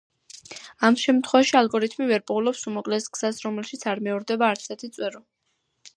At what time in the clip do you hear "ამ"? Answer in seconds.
0.87-0.95